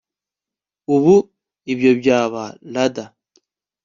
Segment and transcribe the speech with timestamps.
[0.95, 1.15] ubu
[1.73, 2.95] ibyo byaba rad